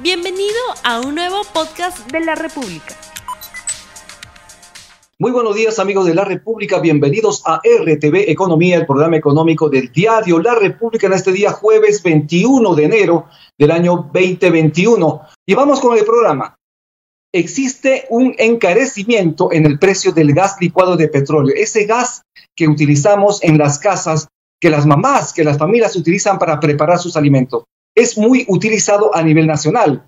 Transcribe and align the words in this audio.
Bienvenido 0.00 0.54
a 0.84 1.00
un 1.00 1.16
nuevo 1.16 1.42
podcast 1.52 2.08
de 2.12 2.20
la 2.20 2.36
República. 2.36 2.94
Muy 5.18 5.32
buenos 5.32 5.56
días 5.56 5.80
amigos 5.80 6.06
de 6.06 6.14
la 6.14 6.24
República, 6.24 6.78
bienvenidos 6.78 7.42
a 7.44 7.56
RTV 7.56 8.30
Economía, 8.30 8.76
el 8.76 8.86
programa 8.86 9.16
económico 9.16 9.68
del 9.68 9.90
diario 9.90 10.38
La 10.38 10.54
República 10.54 11.08
en 11.08 11.14
este 11.14 11.32
día 11.32 11.50
jueves 11.50 12.00
21 12.04 12.76
de 12.76 12.84
enero 12.84 13.26
del 13.58 13.72
año 13.72 14.08
2021. 14.12 15.22
Y 15.44 15.54
vamos 15.54 15.80
con 15.80 15.98
el 15.98 16.04
programa. 16.04 16.54
Existe 17.32 18.06
un 18.08 18.36
encarecimiento 18.38 19.50
en 19.50 19.66
el 19.66 19.80
precio 19.80 20.12
del 20.12 20.32
gas 20.32 20.58
licuado 20.60 20.96
de 20.96 21.08
petróleo, 21.08 21.56
ese 21.56 21.86
gas 21.86 22.22
que 22.54 22.68
utilizamos 22.68 23.42
en 23.42 23.58
las 23.58 23.80
casas, 23.80 24.28
que 24.60 24.70
las 24.70 24.86
mamás, 24.86 25.32
que 25.32 25.42
las 25.42 25.58
familias 25.58 25.96
utilizan 25.96 26.38
para 26.38 26.60
preparar 26.60 27.00
sus 27.00 27.16
alimentos 27.16 27.64
es 27.98 28.16
muy 28.16 28.44
utilizado 28.48 29.14
a 29.14 29.22
nivel 29.22 29.46
nacional. 29.46 30.06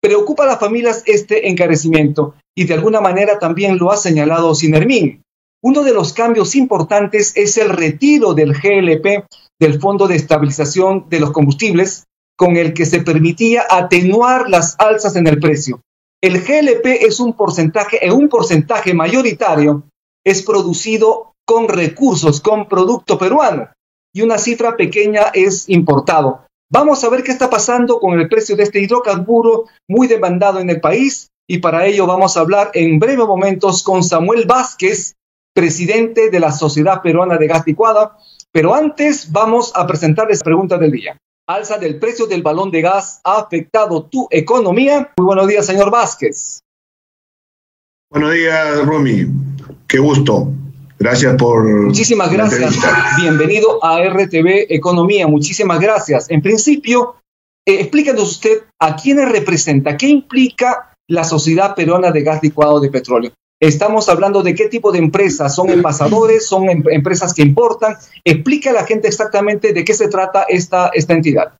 Preocupa 0.00 0.44
a 0.44 0.46
las 0.46 0.60
familias 0.60 1.02
este 1.06 1.48
encarecimiento 1.48 2.34
y 2.54 2.64
de 2.64 2.74
alguna 2.74 3.00
manera 3.00 3.38
también 3.38 3.78
lo 3.78 3.90
ha 3.90 3.96
señalado 3.96 4.54
Sinermin. 4.54 5.22
Uno 5.62 5.82
de 5.82 5.94
los 5.94 6.12
cambios 6.12 6.54
importantes 6.56 7.32
es 7.36 7.56
el 7.56 7.70
retiro 7.70 8.34
del 8.34 8.52
GLP, 8.52 9.24
del 9.58 9.80
Fondo 9.80 10.08
de 10.08 10.16
Estabilización 10.16 11.06
de 11.08 11.20
los 11.20 11.30
Combustibles, 11.30 12.04
con 12.36 12.56
el 12.56 12.74
que 12.74 12.84
se 12.84 13.00
permitía 13.00 13.64
atenuar 13.70 14.50
las 14.50 14.74
alzas 14.78 15.16
en 15.16 15.26
el 15.28 15.38
precio. 15.38 15.80
El 16.20 16.40
GLP 16.40 17.04
es 17.06 17.20
un 17.20 17.34
porcentaje, 17.34 18.10
un 18.10 18.28
porcentaje 18.28 18.92
mayoritario, 18.92 19.84
es 20.24 20.42
producido 20.42 21.32
con 21.46 21.68
recursos, 21.68 22.40
con 22.40 22.68
producto 22.68 23.18
peruano, 23.18 23.68
y 24.12 24.22
una 24.22 24.38
cifra 24.38 24.76
pequeña 24.76 25.30
es 25.32 25.68
importado. 25.68 26.44
Vamos 26.72 27.04
a 27.04 27.10
ver 27.10 27.22
qué 27.22 27.32
está 27.32 27.50
pasando 27.50 28.00
con 28.00 28.18
el 28.18 28.30
precio 28.30 28.56
de 28.56 28.62
este 28.62 28.80
hidrocarburo 28.80 29.66
muy 29.86 30.06
demandado 30.06 30.58
en 30.58 30.70
el 30.70 30.80
país 30.80 31.28
y 31.46 31.58
para 31.58 31.84
ello 31.84 32.06
vamos 32.06 32.34
a 32.34 32.40
hablar 32.40 32.70
en 32.72 32.98
breves 32.98 33.26
momentos 33.26 33.82
con 33.82 34.02
Samuel 34.02 34.46
Vázquez, 34.46 35.12
presidente 35.54 36.30
de 36.30 36.40
la 36.40 36.50
Sociedad 36.50 37.02
Peruana 37.02 37.36
de 37.36 37.46
Gas 37.46 37.64
Licuada. 37.66 38.16
Pero 38.50 38.74
antes 38.74 39.30
vamos 39.30 39.70
a 39.74 39.86
presentarles 39.86 40.42
preguntas 40.42 40.80
del 40.80 40.92
día. 40.92 41.18
Alza 41.46 41.76
del 41.76 41.98
precio 41.98 42.26
del 42.26 42.42
balón 42.42 42.70
de 42.70 42.80
gas 42.80 43.20
ha 43.22 43.40
afectado 43.40 44.04
tu 44.04 44.26
economía. 44.30 45.12
Muy 45.18 45.26
buenos 45.26 45.48
días, 45.48 45.66
señor 45.66 45.90
Vázquez. 45.90 46.60
Buenos 48.10 48.32
días, 48.32 48.86
Rumi. 48.86 49.26
Qué 49.86 49.98
gusto. 49.98 50.48
Gracias 51.02 51.34
por... 51.34 51.64
Muchísimas 51.64 52.30
gracias. 52.30 52.76
Bienvenido 53.20 53.84
a 53.84 54.00
RTV 54.04 54.66
Economía. 54.68 55.26
Muchísimas 55.26 55.80
gracias. 55.80 56.30
En 56.30 56.40
principio, 56.40 57.16
eh, 57.66 57.80
explícanos 57.80 58.30
usted 58.30 58.62
a 58.78 58.94
quiénes 58.94 59.28
representa, 59.32 59.96
qué 59.96 60.06
implica 60.06 60.94
la 61.08 61.24
Sociedad 61.24 61.74
Peruana 61.74 62.12
de 62.12 62.22
Gas 62.22 62.40
Licuado 62.44 62.78
de 62.78 62.88
Petróleo. 62.88 63.32
Estamos 63.58 64.08
hablando 64.08 64.44
de 64.44 64.54
qué 64.54 64.68
tipo 64.68 64.92
de 64.92 65.00
empresas, 65.00 65.52
son 65.52 65.70
envasadores, 65.70 66.46
son 66.46 66.70
em, 66.70 66.84
empresas 66.92 67.34
que 67.34 67.42
importan. 67.42 67.96
Explica 68.24 68.70
a 68.70 68.74
la 68.74 68.86
gente 68.86 69.08
exactamente 69.08 69.72
de 69.72 69.84
qué 69.84 69.94
se 69.94 70.06
trata 70.06 70.44
esta, 70.48 70.92
esta 70.94 71.14
entidad. 71.14 71.54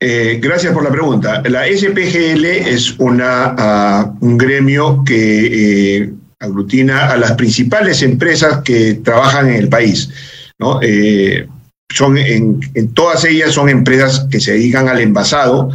Eh, 0.00 0.38
gracias 0.40 0.72
por 0.72 0.82
la 0.82 0.90
pregunta. 0.90 1.42
La 1.44 1.66
SPGL 1.66 2.44
es 2.46 2.98
una, 2.98 3.54
ah, 3.58 4.14
un 4.20 4.38
gremio 4.38 5.04
que 5.04 5.98
eh, 5.98 6.12
aglutina 6.44 7.10
a 7.10 7.16
las 7.16 7.32
principales 7.32 8.02
empresas 8.02 8.62
que 8.62 8.94
trabajan 8.94 9.48
en 9.48 9.56
el 9.56 9.68
país. 9.68 10.10
¿no? 10.58 10.80
Eh, 10.82 11.46
son 11.92 12.18
en, 12.18 12.60
todas 12.94 13.24
ellas 13.24 13.52
son 13.52 13.68
empresas 13.68 14.26
que 14.30 14.40
se 14.40 14.52
dedican 14.52 14.88
al 14.88 15.00
envasado 15.00 15.70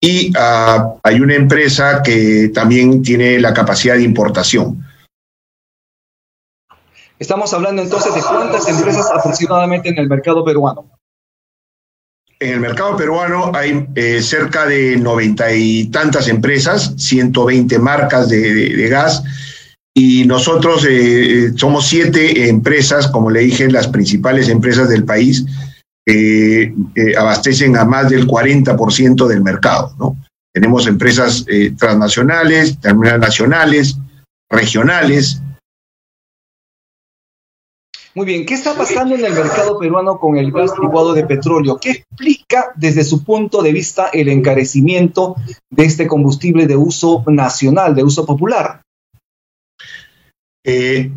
y 0.00 0.32
ah, 0.36 0.94
hay 1.02 1.20
una 1.20 1.34
empresa 1.34 2.02
que 2.02 2.50
también 2.52 3.02
tiene 3.02 3.38
la 3.38 3.54
capacidad 3.54 3.94
de 3.94 4.02
importación. 4.02 4.84
Estamos 7.18 7.54
hablando 7.54 7.82
entonces 7.82 8.12
de 8.12 8.20
cuántas 8.20 8.68
empresas 8.68 9.08
aproximadamente 9.14 9.90
en 9.90 9.98
el 9.98 10.08
mercado 10.08 10.44
peruano. 10.44 10.90
En 12.40 12.54
el 12.54 12.60
mercado 12.60 12.96
peruano 12.96 13.52
hay 13.54 13.86
eh, 13.94 14.20
cerca 14.20 14.66
de 14.66 14.96
noventa 14.96 15.52
y 15.54 15.84
tantas 15.90 16.26
empresas, 16.26 16.94
120 16.96 17.78
marcas 17.78 18.28
de 18.28 18.88
gas 18.88 19.22
y 19.94 20.24
nosotros 20.24 20.86
eh, 20.88 21.52
somos 21.56 21.86
siete 21.86 22.48
empresas, 22.48 23.08
como 23.08 23.30
le 23.30 23.40
dije, 23.40 23.70
las 23.70 23.88
principales 23.88 24.48
empresas 24.48 24.88
del 24.88 25.04
país, 25.04 25.44
que 26.04 26.74
eh, 26.94 27.16
abastecen 27.16 27.76
a 27.76 27.84
más 27.84 28.08
del 28.08 28.26
40% 28.26 29.26
del 29.26 29.42
mercado. 29.42 29.94
¿no? 29.98 30.16
Tenemos 30.52 30.86
empresas 30.86 31.44
eh, 31.46 31.74
transnacionales, 31.78 32.80
también 32.80 33.20
nacionales, 33.20 33.96
regionales. 34.50 35.42
Muy 38.14 38.26
bien, 38.26 38.44
¿qué 38.44 38.54
está 38.54 38.74
pasando 38.74 39.14
en 39.14 39.24
el 39.24 39.32
mercado 39.32 39.78
peruano 39.78 40.18
con 40.18 40.36
el 40.36 40.52
gas 40.52 40.72
licuado 40.80 41.14
de 41.14 41.24
petróleo? 41.24 41.78
¿Qué 41.78 41.90
explica 41.90 42.72
desde 42.76 43.04
su 43.04 43.24
punto 43.24 43.62
de 43.62 43.72
vista 43.72 44.08
el 44.12 44.28
encarecimiento 44.28 45.36
de 45.70 45.84
este 45.84 46.06
combustible 46.06 46.66
de 46.66 46.76
uso 46.76 47.24
nacional, 47.26 47.94
de 47.94 48.04
uso 48.04 48.26
popular? 48.26 48.82
Eh, 50.64 51.10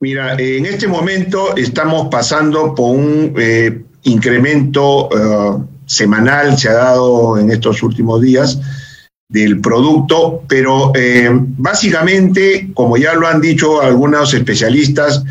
mira, 0.00 0.34
en 0.38 0.66
este 0.66 0.86
momento 0.86 1.56
estamos 1.56 2.08
pasando 2.08 2.74
por 2.74 2.96
un 2.96 3.34
eh, 3.36 3.82
incremento 4.04 5.08
eh, 5.10 5.64
semanal, 5.86 6.56
se 6.56 6.68
ha 6.68 6.74
dado 6.74 7.38
en 7.38 7.50
estos 7.50 7.82
últimos 7.82 8.20
días, 8.20 8.60
del 9.28 9.60
producto, 9.60 10.42
pero 10.48 10.92
básicamente, 11.56 12.68
como 12.74 12.96
ya 12.96 13.14
lo 13.14 13.28
han 13.28 13.40
dicho 13.40 13.80
algunos 13.80 14.34
especialistas, 14.34 15.22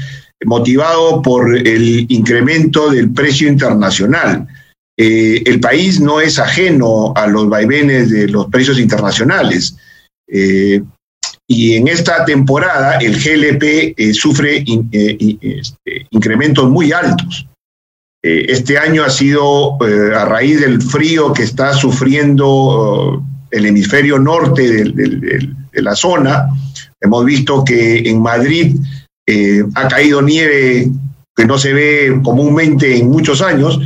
motivado 0.45 1.21
por 1.21 1.53
el 1.57 2.05
incremento 2.07 2.91
del 2.91 3.11
precio 3.11 3.49
internacional. 3.49 4.47
el 4.95 5.59
país 5.59 5.99
no 5.99 6.21
es 6.21 6.39
ajeno 6.39 7.11
a 7.13 7.27
los 7.27 7.49
vaivenes 7.49 8.09
de 8.09 8.29
los 8.29 8.45
precios 8.45 8.79
internacionales. 8.79 9.75
Y 11.51 11.73
en 11.73 11.87
esta 11.87 12.25
temporada 12.25 12.99
el 12.99 13.19
GLP 13.19 13.95
eh, 13.97 14.13
sufre 14.13 14.57
eh, 14.67 15.37
este, 15.41 16.05
incrementos 16.11 16.69
muy 16.69 16.91
altos. 16.91 17.47
Eh, 18.23 18.45
este 18.49 18.77
año 18.77 19.03
ha 19.03 19.09
sido 19.09 19.81
a 19.83 20.25
raíz 20.25 20.61
del 20.61 20.79
frío 20.79 21.33
que 21.33 21.41
está 21.41 21.73
sufriendo 21.73 22.47
oh, 22.47 23.23
el 23.49 23.65
hemisferio 23.65 24.19
norte 24.19 24.83
de, 24.91 25.81
la 25.81 25.95
zona. 25.95 26.49
Hemos 27.01 27.25
visto 27.25 27.63
que 27.63 28.07
en 28.07 28.21
Madrid 28.21 28.75
ha 29.73 29.87
caído 29.87 30.21
nieve 30.21 30.87
que 31.35 31.45
no 31.45 31.57
se 31.57 31.73
ve 31.73 32.19
comúnmente 32.23 32.95
en 32.95 33.09
muchos 33.09 33.41
años. 33.41 33.79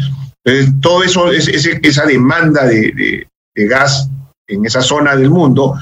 todo 0.82 1.04
eso, 1.04 1.32
esa 1.32 2.06
demanda 2.06 2.66
de 2.66 3.28
gas 3.56 4.10
en 4.48 4.66
esa 4.66 4.82
zona 4.82 5.16
del 5.16 5.30
mundo 5.30 5.76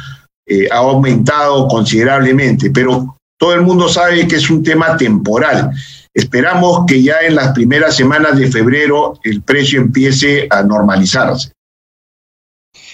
eh, 0.45 0.67
ha 0.71 0.77
aumentado 0.77 1.67
considerablemente, 1.67 2.71
pero 2.71 3.17
todo 3.37 3.53
el 3.53 3.61
mundo 3.61 3.89
sabe 3.89 4.27
que 4.27 4.35
es 4.35 4.49
un 4.49 4.63
tema 4.63 4.97
temporal. 4.97 5.71
Esperamos 6.13 6.85
que 6.85 7.01
ya 7.01 7.21
en 7.21 7.35
las 7.35 7.53
primeras 7.53 7.95
semanas 7.95 8.37
de 8.37 8.51
febrero 8.51 9.19
el 9.23 9.41
precio 9.41 9.79
empiece 9.79 10.47
a 10.49 10.61
normalizarse. 10.61 11.51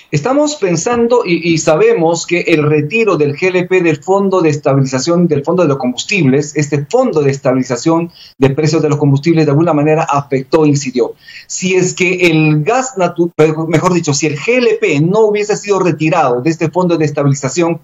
Estamos 0.10 0.56
pensando 0.56 1.24
y, 1.26 1.58
sabemos 1.58 2.26
que 2.26 2.40
el 2.40 2.64
retiro 2.64 3.18
del 3.18 3.34
GLP 3.34 3.84
del 3.84 4.02
Fondo 4.02 4.40
de 4.40 4.50
Estabilización 4.50 5.28
del 5.28 5.44
Fondo 5.44 5.64
de 5.64 5.68
los 5.68 5.78
Combustibles, 5.78 6.56
este 6.56 6.86
Fondo 6.86 7.22
de 7.22 7.32
Estabilización 7.32 8.10
de 8.38 8.52
Precios 8.52 8.82
de 8.82 8.88
los 8.88 9.00
Combustibles, 9.00 9.46
de 9.46 9.52
alguna 9.52 9.74
manera 9.74 10.04
afectó, 10.04 10.66
incidió. 10.66 11.16
Si 11.48 11.76
es 11.76 11.94
que 11.94 12.28
el 12.28 12.64
gas 12.64 12.98
natural, 12.98 13.68
mejor 13.68 13.94
dicho, 13.94 14.14
si 14.14 14.28
el 14.28 14.38
GLP 14.38 15.02
no 15.02 15.26
hubiese 15.26 15.58
sido 15.58 15.80
retirado 15.80 16.42
de 16.42 16.52
este 16.52 16.72
Fondo 16.72 16.98
de 16.98 17.04
Estabilización, 17.04 17.82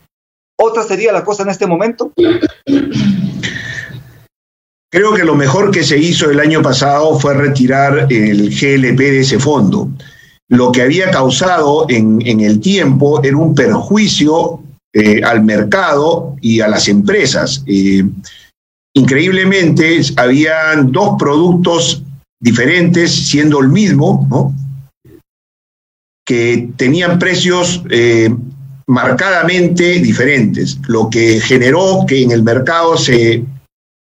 ¿otra 0.57 0.83
sería 0.83 1.11
la 1.11 1.25
cosa 1.25 1.43
en 1.43 1.49
este 1.49 1.67
momento? 1.67 2.13
Creo 4.89 5.13
que 5.13 5.25
lo 5.25 5.35
mejor 5.35 5.71
que 5.71 5.83
se 5.83 5.97
hizo 5.97 6.29
el 6.29 6.39
año 6.39 6.61
pasado 6.61 7.19
fue 7.19 7.33
retirar 7.33 8.07
el 8.09 8.49
GLP 8.49 8.97
de 8.97 9.19
ese 9.19 9.39
fondo 9.39 9.89
lo 10.49 10.71
que 10.71 10.81
había 10.81 11.09
causado 11.11 11.85
en, 11.89 12.21
el 12.21 12.59
tiempo 12.59 13.23
era 13.23 13.37
un 13.37 13.55
perjuicio 13.55 14.59
eh, 14.93 15.21
al 15.23 15.43
mercado 15.43 16.35
y 16.41 16.59
a 16.59 16.67
las 16.67 16.87
empresas. 16.87 17.63
Eh, 17.65 18.03
increíblemente, 18.95 20.01
habían 20.17 20.91
dos 20.91 21.15
productos 21.17 22.03
diferentes, 22.39 23.11
siendo 23.11 23.59
el 23.61 23.69
mismo, 23.69 24.53
que 26.25 26.69
tenían 26.77 27.19
precios 27.19 27.81
eh, 27.89 28.33
marcadamente 28.87 29.99
diferentes, 29.99 30.77
lo 30.87 31.09
que 31.09 31.39
generó 31.39 32.05
que 32.07 32.21
en 32.21 32.31
el 32.31 32.43
mercado 32.43 32.97
se, 32.97 33.43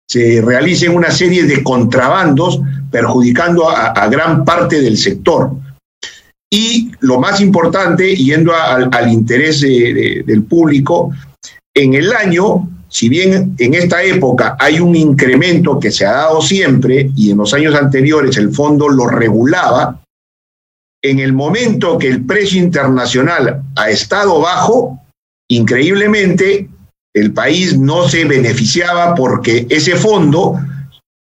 se 0.08 0.40
realicen 0.40 0.96
una 0.96 1.10
serie 1.10 1.44
de 1.44 1.62
contrabandos 1.62 2.60
perjudicando 2.90 3.68
a 3.68 4.08
gran 4.08 4.44
parte 4.44 4.80
del 4.80 4.96
sector. 4.96 5.52
Y 6.50 6.92
lo 7.00 7.20
más 7.20 7.40
importante, 7.40 8.16
yendo 8.16 8.54
al, 8.54 9.12
interés 9.12 9.60
del 9.60 10.44
público, 10.44 11.12
en 11.74 11.94
el 11.94 12.12
año, 12.12 12.68
si 12.88 13.08
bien 13.08 13.54
en 13.58 13.74
esta 13.74 14.02
época 14.02 14.56
hay 14.58 14.80
un 14.80 14.96
incremento 14.96 15.78
que 15.78 15.90
se 15.90 16.06
ha 16.06 16.12
dado 16.12 16.40
siempre 16.40 17.10
y 17.14 17.30
en 17.30 17.38
los 17.38 17.52
años 17.52 17.74
anteriores 17.74 18.36
el 18.38 18.52
fondo 18.52 18.88
lo 18.88 19.06
regulaba, 19.06 20.00
en 21.02 21.18
el 21.20 21.32
momento 21.32 21.98
que 21.98 22.08
el 22.08 22.24
precio 22.24 22.60
internacional 22.60 23.62
ha 23.76 23.90
estado 23.90 24.40
bajo, 24.40 24.98
increíblemente 25.48 26.68
el 27.14 27.32
país 27.32 27.78
no 27.78 28.08
se 28.08 28.24
beneficiaba 28.24 29.14
porque 29.14 29.66
ese 29.70 29.96
fondo 29.96 30.58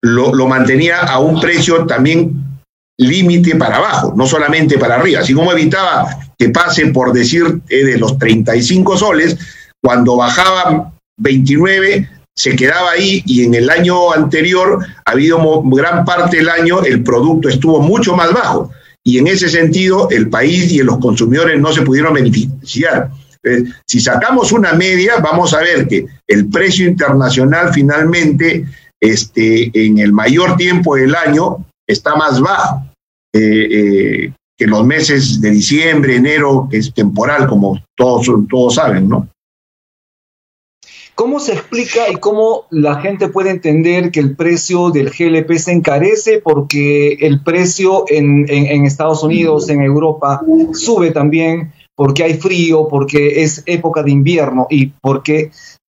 lo, 0.01 0.47
mantenía 0.47 0.99
a 0.99 1.19
un 1.19 1.39
precio 1.39 1.85
también 1.85 2.44
límite 2.97 3.55
para 3.55 3.77
abajo, 3.77 4.13
no 4.15 4.25
solamente 4.25 4.77
para 4.77 4.95
arriba, 4.95 5.21
así 5.21 5.33
como 5.33 5.51
evitaba 5.51 6.07
que 6.37 6.49
pase 6.49 6.87
por 6.87 7.13
decir 7.13 7.61
eh, 7.69 7.83
de 7.83 7.97
los 7.97 8.17
35 8.17 8.97
soles, 8.97 9.37
cuando 9.81 10.15
bajaba 10.17 10.93
29 11.17 12.09
se 12.35 12.55
quedaba 12.55 12.91
ahí 12.91 13.23
y 13.25 13.45
en 13.45 13.53
el 13.53 13.69
año 13.69 14.11
anterior 14.11 14.85
ha 15.05 15.11
habido 15.11 15.61
gran 15.63 16.03
parte 16.03 16.37
del 16.37 16.49
año 16.49 16.83
el 16.83 17.01
producto 17.01 17.47
estuvo 17.47 17.79
mucho 17.79 18.15
más 18.15 18.33
bajo 18.33 18.71
y 19.03 19.19
en 19.19 19.27
ese 19.27 19.47
sentido 19.47 20.09
el 20.09 20.29
país 20.29 20.71
y 20.71 20.79
los 20.79 20.97
consumidores 20.97 21.59
no 21.59 21.71
se 21.71 21.83
pudieron 21.83 22.13
beneficiar. 22.13 23.09
Eh, 23.43 23.63
si 23.85 23.99
sacamos 23.99 24.51
una 24.51 24.73
media, 24.73 25.17
vamos 25.17 25.53
a 25.53 25.59
ver 25.59 25.87
que 25.87 26.07
el 26.27 26.47
precio 26.49 26.87
internacional 26.87 27.71
finalmente 27.71 28.65
este, 28.99 29.69
en 29.73 29.99
el 29.99 30.11
mayor 30.11 30.57
tiempo 30.57 30.95
del 30.95 31.13
año 31.13 31.63
está 31.87 32.15
más 32.15 32.39
bajo 32.41 32.83
eh, 33.33 33.67
eh, 33.71 34.33
que 34.57 34.67
los 34.67 34.85
meses 34.85 35.41
de 35.41 35.51
diciembre, 35.51 36.15
enero, 36.15 36.67
que 36.69 36.77
es 36.77 36.93
temporal, 36.93 37.47
como 37.47 37.81
todos, 37.95 38.29
todos 38.49 38.75
saben, 38.75 39.09
¿no? 39.09 39.27
¿Cómo 41.15 41.39
se 41.39 41.53
explica 41.53 42.09
y 42.11 42.15
cómo 42.15 42.65
la 42.71 42.99
gente 42.99 43.29
puede 43.29 43.49
entender 43.49 44.11
que 44.11 44.19
el 44.19 44.35
precio 44.35 44.91
del 44.91 45.11
GLP 45.11 45.53
se 45.53 45.71
encarece 45.71 46.41
porque 46.41 47.13
el 47.21 47.41
precio 47.41 48.03
en, 48.09 48.45
en, 48.49 48.85
Estados 48.85 49.23
Unidos, 49.23 49.69
en 49.69 49.81
Europa, 49.81 50.41
sube 50.73 51.11
también 51.11 51.71
porque 51.95 52.23
hay 52.23 52.33
frío, 52.33 52.89
porque 52.89 53.43
es 53.43 53.63
época 53.65 54.03
de 54.03 54.11
invierno 54.11 54.67
y 54.69 54.87
porque 54.87 55.51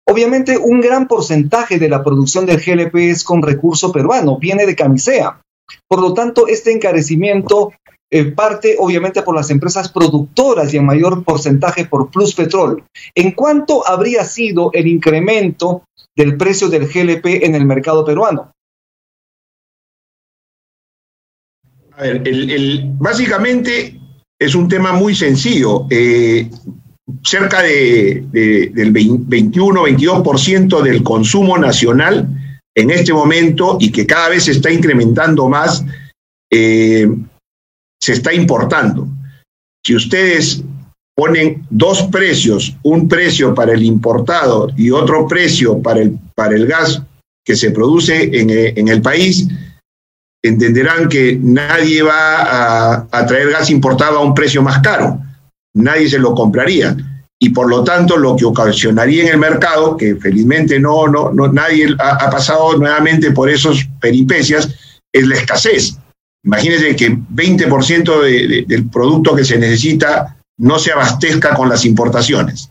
obviamente 0.09 0.57
un 0.57 0.81
gran 0.81 1.07
porcentaje 1.07 1.77
de 1.77 1.89
la 1.89 2.03
producción 2.03 2.47
del 2.47 2.59
GLP 2.59 2.95
es 3.11 3.23
con 3.23 3.43
recurso 3.43 3.91
peruano, 3.91 4.39
viene 4.39 4.65
de 4.65 4.75
camisea. 4.75 5.39
Por 5.87 6.01
lo 6.01 6.13
tanto, 6.13 6.47
este 6.47 6.71
encarecimiento 6.71 7.73
eh, 8.13 8.25
parte 8.25 8.75
obviamente 8.77 9.21
por 9.21 9.33
las 9.33 9.49
empresas 9.51 9.89
productoras 9.89 10.73
y 10.73 10.77
en 10.77 10.85
mayor 10.85 11.23
porcentaje 11.23 11.85
por 11.85 12.11
Plus 12.11 12.35
Petrol. 12.35 12.83
¿En 13.15 13.31
cuánto 13.31 13.87
habría 13.87 14.25
sido 14.25 14.69
el 14.73 14.87
incremento 14.87 15.83
del 16.15 16.35
precio 16.35 16.67
del 16.67 16.87
GLP 16.87 17.45
en 17.45 17.55
el 17.55 17.65
mercado 17.65 18.03
peruano? 18.03 18.51
A 21.95 22.01
ver, 22.01 22.21
básicamente 22.99 23.97
es 24.37 24.55
un 24.55 24.67
tema 24.67 24.91
muy 24.91 25.15
sencillo. 25.15 25.85
Eh, 25.89 26.49
cerca 27.23 27.61
de, 27.61 28.25
del 28.31 28.93
21-22% 28.93 30.81
del 30.81 31.01
consumo 31.03 31.57
nacional 31.57 32.27
en 32.75 32.91
este 32.91 33.13
momento 33.13 33.77
y 33.79 33.91
que 33.91 34.05
cada 34.05 34.29
vez 34.29 34.45
se 34.45 34.51
está 34.51 34.71
incrementando 34.71 35.47
más, 35.49 35.83
eh, 36.51 37.07
se 38.01 38.13
está 38.13 38.33
importando. 38.33 39.07
Si 39.85 39.95
ustedes 39.95 40.63
ponen 41.15 41.65
dos 41.69 42.03
precios, 42.03 42.75
un 42.83 43.07
precio 43.07 43.53
para 43.53 43.73
el 43.73 43.83
importado 43.83 44.69
y 44.77 44.91
otro 44.91 45.27
precio 45.27 45.81
para 45.81 46.01
el, 46.01 46.17
para 46.35 46.55
el 46.55 46.65
gas 46.65 47.01
que 47.45 47.55
se 47.55 47.71
produce 47.71 48.23
en, 48.39 48.49
eh, 48.49 48.73
el 48.75 49.01
país, 49.01 49.47
entenderán 50.43 51.09
que 51.09 51.37
nadie 51.41 52.01
va 52.01 53.05
a, 53.11 53.25
traer 53.25 53.51
gas 53.51 53.69
importado 53.69 54.19
a 54.19 54.23
un 54.23 54.33
precio 54.33 54.61
más 54.61 54.79
caro. 54.79 55.19
Nadie 55.73 56.09
se 56.09 56.19
lo 56.19 56.33
compraría. 56.33 56.95
Y 57.43 57.49
por 57.49 57.67
lo 57.67 57.83
tanto, 57.83 58.17
lo 58.17 58.35
que 58.35 58.45
ocasionaría 58.45 59.23
en 59.23 59.29
el 59.29 59.39
mercado, 59.39 59.97
que 59.97 60.15
felizmente 60.15 60.79
no, 60.79 61.07
no, 61.07 61.31
no 61.31 61.51
nadie 61.51 61.87
ha, 61.97 62.29
pasado 62.29 62.77
nuevamente 62.77 63.31
por 63.31 63.49
esos 63.49 63.83
peripecias, 63.99 64.69
es 65.11 65.27
la 65.27 65.35
escasez. 65.35 65.97
Imagínense 66.43 66.95
que 66.95 67.11
20% 67.11 68.67
del 68.67 68.89
producto 68.89 69.35
que 69.35 69.43
se 69.43 69.57
necesita 69.57 70.37
no 70.59 70.77
se 70.77 70.91
abastezca 70.91 71.55
con 71.55 71.67
las 71.67 71.83
importaciones. 71.83 72.69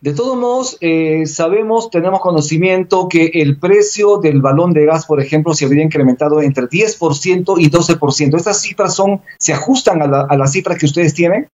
De 0.00 0.12
todos 0.12 0.36
modos, 0.36 0.76
eh, 0.80 1.24
sabemos, 1.26 1.90
tenemos 1.90 2.20
conocimiento 2.20 3.08
que 3.08 3.30
el 3.34 3.58
precio 3.58 4.18
del 4.18 4.42
balón 4.42 4.72
de 4.72 4.84
gas, 4.84 5.06
por 5.06 5.18
ejemplo, 5.18 5.54
se 5.54 5.64
habría 5.64 5.84
incrementado 5.84 6.42
entre 6.42 6.64
10% 6.64 7.54
y 7.58 7.70
12%. 7.70 8.36
¿Estas 8.36 8.60
cifras 8.60 8.94
son, 8.94 9.22
se 9.38 9.52
ajustan 9.54 10.02
a, 10.02 10.36
las 10.36 10.52
cifras 10.52 10.76
que 10.76 10.86
ustedes 10.86 11.14
tienen? 11.14 11.48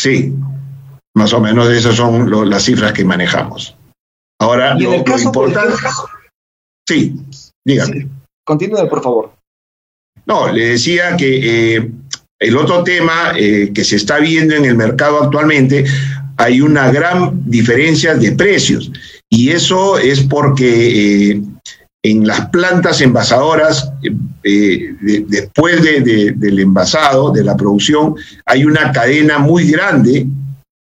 Sí, 0.00 0.32
más 1.14 1.34
o 1.34 1.40
menos 1.40 1.68
esas 1.68 1.94
son 1.94 2.48
las 2.48 2.64
cifras 2.64 2.94
que 2.94 3.04
manejamos. 3.04 3.76
Ahora, 4.40 4.74
¿Y 4.78 4.86
en 4.86 4.94
el 4.94 5.04
caso, 5.04 5.24
importante... 5.24 5.76
sí, 6.88 7.14
Dígame. 7.62 8.08
Continúe, 8.46 8.88
por 8.88 9.02
favor. 9.02 9.32
No, 10.24 10.50
le 10.50 10.70
decía 10.70 11.18
que 11.18 11.76
eh, 11.76 11.90
el 12.38 12.56
otro 12.56 12.82
tema 12.82 13.34
eh, 13.36 13.72
que 13.74 13.84
se 13.84 13.96
está 13.96 14.18
viendo 14.20 14.54
en 14.54 14.64
el 14.64 14.74
mercado 14.74 15.22
actualmente, 15.22 15.84
hay 16.38 16.62
una 16.62 16.90
gran 16.90 17.42
diferencia 17.50 18.14
de 18.14 18.32
precios. 18.32 18.90
Y 19.28 19.50
eso 19.50 19.98
es 19.98 20.22
porque 20.22 21.32
eh, 21.32 21.42
en 22.02 22.26
las 22.26 22.48
plantas 22.48 23.00
envasadoras, 23.02 23.92
después 24.42 25.82
del 25.82 26.58
envasado, 26.58 27.30
de 27.30 27.44
la 27.44 27.56
producción, 27.56 28.14
hay 28.46 28.64
una 28.64 28.90
cadena 28.92 29.38
muy 29.38 29.70
grande 29.70 30.26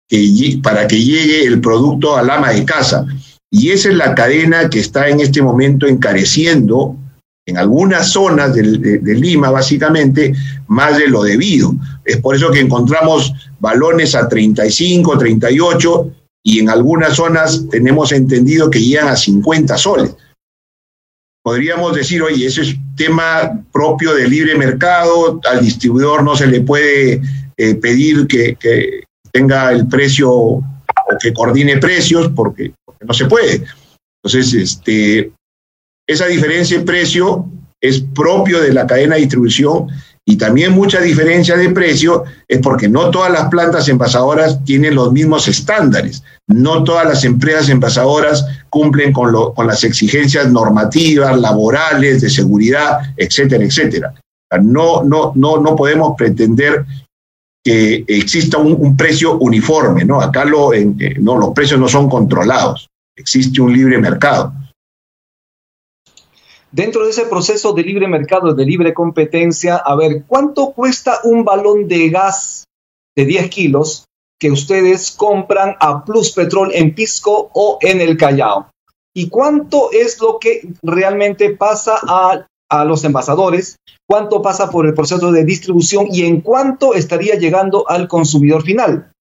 que, 0.08 0.60
para 0.62 0.86
que 0.86 1.02
llegue 1.02 1.44
el 1.44 1.60
producto 1.60 2.16
al 2.16 2.30
ama 2.30 2.50
de 2.50 2.64
casa. 2.64 3.04
Y 3.50 3.70
esa 3.70 3.88
es 3.88 3.96
la 3.96 4.14
cadena 4.14 4.68
que 4.68 4.78
está 4.78 5.08
en 5.08 5.20
este 5.20 5.42
momento 5.42 5.86
encareciendo 5.86 6.96
en 7.46 7.56
algunas 7.56 8.12
zonas 8.12 8.54
de, 8.54 9.14
Lima, 9.14 9.50
básicamente, 9.50 10.34
más 10.66 10.98
de 10.98 11.08
lo 11.08 11.22
debido. 11.22 11.74
Es 12.04 12.18
por 12.18 12.36
eso 12.36 12.50
que 12.50 12.60
encontramos 12.60 13.32
balones 13.58 14.14
a 14.14 14.28
35, 14.28 15.16
38 15.16 16.10
y 16.44 16.60
en 16.60 16.68
algunas 16.68 17.14
zonas 17.16 17.64
tenemos 17.70 18.12
entendido 18.12 18.70
que 18.70 18.82
llegan 18.82 19.08
a 19.08 19.16
50 19.16 19.78
soles. 19.78 20.14
Podríamos 21.48 21.96
decir, 21.96 22.20
oye, 22.20 22.46
ese 22.46 22.60
es 22.60 22.76
tema 22.94 23.58
propio 23.72 24.12
del 24.12 24.28
libre 24.28 24.54
mercado, 24.54 25.40
al 25.50 25.62
distribuidor 25.64 26.22
no 26.22 26.36
se 26.36 26.46
le 26.46 26.60
puede 26.60 27.22
eh, 27.56 27.74
pedir 27.76 28.26
que, 28.26 28.54
tenga 29.32 29.72
el 29.72 29.88
precio 29.88 30.30
o 30.30 30.62
que 31.18 31.32
coordine 31.32 31.78
precios 31.78 32.30
porque 32.36 32.74
no 33.00 33.14
se 33.14 33.24
puede. 33.24 33.64
Entonces, 34.22 34.52
este, 34.52 35.32
esa 36.06 36.26
diferencia 36.26 36.78
de 36.78 36.84
precio 36.84 37.46
es 37.80 38.02
propio 38.14 38.60
de 38.60 38.74
la 38.74 38.86
cadena 38.86 39.14
de 39.14 39.22
distribución 39.22 39.88
y 40.28 40.36
también 40.36 40.72
mucha 40.72 41.00
diferencia 41.00 41.56
de 41.56 41.70
precio 41.70 42.24
es 42.46 42.58
porque 42.58 42.86
no 42.86 43.10
todas 43.10 43.32
las 43.32 43.48
plantas 43.48 43.88
envasadoras 43.88 44.62
tienen 44.62 44.94
los 44.94 45.10
mismos 45.10 45.48
estándares, 45.48 46.22
no 46.46 46.84
todas 46.84 47.06
las 47.06 47.24
empresas 47.24 47.70
envasadoras 47.70 48.44
cumplen 48.68 49.10
con, 49.10 49.32
lo, 49.32 49.54
con 49.54 49.66
las 49.66 49.84
exigencias 49.84 50.52
normativas, 50.52 51.40
laborales, 51.40 52.20
de 52.20 52.28
seguridad, 52.28 52.98
etcétera, 53.16 53.64
etcétera. 53.64 54.14
No, 54.60 55.02
no, 55.02 55.32
no, 55.34 55.62
no 55.62 55.74
podemos 55.74 56.12
pretender 56.18 56.84
que 57.64 58.04
exista 58.06 58.58
un, 58.58 58.98
precio 58.98 59.38
uniforme, 59.38 60.04
¿no? 60.04 60.20
Acá 60.20 60.44
lo, 60.44 60.74
eh, 60.74 60.84
no, 61.20 61.38
los 61.38 61.54
precios 61.54 61.80
no 61.80 61.88
son 61.88 62.10
controlados, 62.10 62.90
existe 63.16 63.62
un 63.62 63.72
libre 63.72 63.96
mercado. 63.96 64.52
Dentro 66.70 67.04
de 67.04 67.10
ese 67.10 67.26
proceso 67.26 67.72
de 67.72 67.82
libre 67.82 68.08
mercado, 68.08 68.54
de 68.54 68.64
libre 68.64 68.92
competencia, 68.92 69.76
a 69.76 69.96
ver, 69.96 70.24
¿cuánto 70.26 70.72
cuesta 70.72 71.20
un 71.24 71.44
balón 71.44 71.88
de 71.88 72.10
gas 72.10 72.64
de 73.16 73.24
10 73.24 73.48
kilos 73.48 74.04
que 74.38 74.50
ustedes 74.50 75.10
compran 75.10 75.76
a 75.80 76.04
Plus 76.04 76.32
Petrol 76.32 76.70
en 76.74 76.94
Pisco 76.94 77.50
o 77.54 77.78
en 77.80 78.00
el 78.00 78.16
Callao? 78.16 78.70
¿Y 79.14 79.28
cuánto 79.28 79.90
es 79.92 80.20
lo 80.20 80.38
que 80.38 80.68
realmente 80.82 81.50
pasa 81.56 81.98
a, 82.02 82.46
a 82.70 82.84
los 82.84 83.02
envasadores 83.04 83.78
cuánto 84.08 84.40
pasa 84.40 84.70
por 84.70 84.86
el 84.86 84.94
proceso 84.94 85.30
de 85.30 85.44
distribución 85.44 86.06
y 86.10 86.24
en 86.24 86.40
cuánto 86.40 86.94
estaría 86.94 87.34
llegando 87.34 87.88
al 87.88 88.08
consumidor 88.08 88.62
final. 88.62 89.12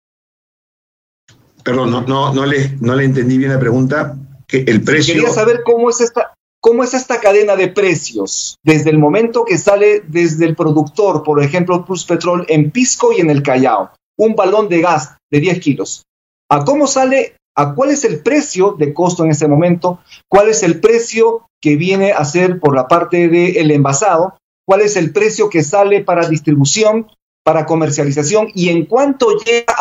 Perdón, 1.63 1.91
no, 1.91 2.01
no, 2.01 2.33
no, 2.33 2.45
le, 2.45 2.77
no 2.79 2.95
le 2.95 3.03
entendí 3.03 3.37
bien 3.37 3.51
la 3.51 3.59
pregunta. 3.59 4.17
Que 4.47 4.59
el 4.59 4.81
precio... 4.81 5.13
Quería 5.13 5.29
saber 5.29 5.61
cómo 5.65 5.89
es 5.89 5.99
esta, 5.99 6.33
¿Cómo 6.67 6.83
es 6.83 6.93
esta 6.93 7.21
cadena 7.21 7.55
de 7.55 7.69
precios? 7.69 8.57
Desde 8.62 8.89
el 8.89 8.97
momento 8.97 9.45
que 9.45 9.57
sale 9.57 10.01
desde 10.05 10.43
el 10.43 10.53
productor, 10.53 11.24
por 11.24 11.41
ejemplo, 11.41 11.86
Plus 11.86 12.03
Petrol 12.03 12.45
en 12.50 12.71
Pisco 12.71 13.13
y 13.13 13.21
en 13.21 13.29
el 13.29 13.41
Callao, 13.41 13.91
un 14.17 14.36
balón 14.36 14.67
de 14.67 14.81
gas 14.81 15.15
de 15.31 15.39
10 15.39 15.62
kilos. 15.62 16.03
¿A 16.51 16.65
cómo 16.65 16.86
sale? 16.86 17.38
¿A 17.55 17.74
cuál 17.74 17.91
es 17.91 18.03
el 18.03 18.19
precio 18.21 18.75
de 18.77 18.93
costo 18.93 19.24
en 19.24 19.31
ese 19.31 19.47
momento? 19.47 20.00
¿Cuál 20.27 20.50
es 20.50 20.62
el 20.62 20.81
precio 20.81 21.47
que 21.62 21.77
viene 21.77 22.12
a 22.12 22.25
ser 22.25 22.59
por 22.59 22.75
la 22.75 22.89
parte 22.89 23.29
del 23.29 23.71
envasado? 23.71 24.38
¿Cuál 24.67 24.81
es 24.81 24.97
el 24.97 25.13
precio 25.13 25.50
que 25.50 25.63
sale 25.63 26.03
para 26.03 26.27
distribución, 26.27 27.07
para 27.45 27.65
comercialización 27.65 28.50
y 28.53 28.67
en 28.67 28.88
cuánto 28.88 29.38
llega 29.38 29.74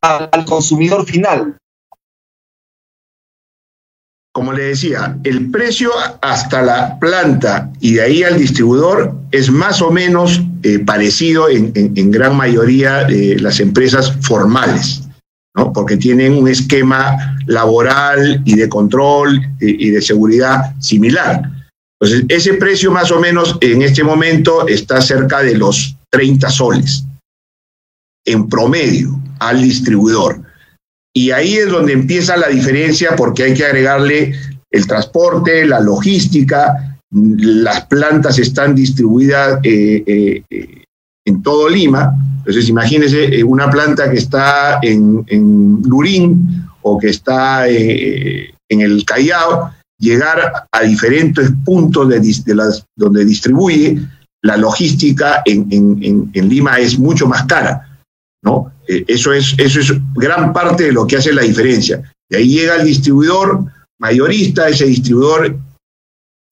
al 0.00 0.44
consumidor 0.44 1.06
final? 1.06 1.56
Como 4.46 4.58
le 4.58 4.66
decía, 4.66 5.18
el 5.24 5.50
precio 5.50 5.90
hasta 6.22 6.62
la 6.62 7.00
planta 7.00 7.68
y 7.80 7.94
de 7.94 8.02
ahí 8.02 8.22
al 8.22 8.38
distribuidor 8.38 9.12
es 9.32 9.50
más 9.50 9.82
o 9.82 9.90
menos 9.90 10.40
eh, 10.62 10.78
parecido 10.78 11.48
en, 11.48 11.72
gran 12.12 12.36
mayoría 12.36 13.02
de 13.02 13.40
las 13.40 13.58
empresas 13.58 14.12
formales, 14.20 15.02
¿no? 15.56 15.72
porque 15.72 15.96
tienen 15.96 16.34
un 16.34 16.46
esquema 16.46 17.36
laboral 17.46 18.40
y 18.44 18.54
de 18.54 18.68
control 18.68 19.40
y, 19.60 19.88
y 19.88 19.90
de 19.90 20.00
seguridad 20.00 20.76
similar. 20.78 21.42
Entonces, 22.00 22.24
ese 22.28 22.54
precio 22.54 22.92
más 22.92 23.10
o 23.10 23.18
menos 23.18 23.58
en 23.60 23.82
este 23.82 24.04
momento 24.04 24.68
está 24.68 25.00
cerca 25.00 25.42
de 25.42 25.56
los 25.56 25.96
30 26.12 26.48
soles 26.50 27.04
en 28.24 28.48
promedio 28.48 29.20
al 29.40 29.60
distribuidor. 29.60 30.40
Y 31.16 31.30
ahí 31.30 31.54
es 31.54 31.70
donde 31.70 31.94
empieza 31.94 32.36
la 32.36 32.48
diferencia 32.48 33.16
porque 33.16 33.44
hay 33.44 33.54
que 33.54 33.64
agregarle 33.64 34.34
el 34.70 34.86
transporte, 34.86 35.64
la 35.64 35.80
logística, 35.80 36.98
las 37.10 37.86
plantas 37.86 38.38
están 38.38 38.74
distribuidas 38.74 39.60
eh, 39.62 40.04
eh, 40.06 40.42
eh, 40.50 40.84
en 41.24 41.42
todo 41.42 41.70
Lima. 41.70 42.12
Entonces, 42.40 42.68
imagínense 42.68 43.42
una 43.44 43.70
planta 43.70 44.10
que 44.10 44.18
está 44.18 44.78
en, 44.82 45.24
Lurín 45.84 46.66
o 46.82 46.98
que 46.98 47.08
está 47.08 47.66
en 47.66 48.52
el 48.68 49.02
Callao, 49.06 49.70
llegar 49.98 50.66
a 50.70 50.82
diferentes 50.82 51.50
puntos 51.64 52.10
de, 52.10 52.54
las, 52.54 52.84
donde 52.94 53.24
distribuye, 53.24 54.02
la 54.42 54.58
logística 54.58 55.40
en, 55.46 56.30
en 56.34 56.48
Lima 56.50 56.78
es 56.78 56.98
mucho 56.98 57.26
más 57.26 57.46
cara. 57.46 57.95
¿No? 58.46 58.72
Eh, 58.88 59.04
eso, 59.08 59.32
es, 59.32 59.54
eso 59.58 59.80
es 59.80 59.92
gran 60.14 60.52
parte 60.52 60.84
de 60.84 60.92
lo 60.92 61.06
que 61.06 61.16
hace 61.16 61.32
la 61.32 61.42
diferencia. 61.42 62.02
De 62.30 62.38
ahí 62.38 62.48
llega 62.48 62.76
el 62.76 62.86
distribuidor 62.86 63.64
mayorista, 63.98 64.68
ese 64.68 64.86
distribuidor 64.86 65.56